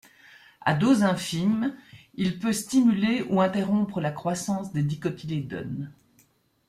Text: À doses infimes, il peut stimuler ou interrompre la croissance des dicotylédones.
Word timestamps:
À 0.61 0.73
doses 0.73 1.03
infimes, 1.03 1.75
il 2.15 2.39
peut 2.39 2.53
stimuler 2.53 3.21
ou 3.29 3.39
interrompre 3.39 4.01
la 4.01 4.09
croissance 4.11 4.73
des 4.73 4.81
dicotylédones. 4.81 5.93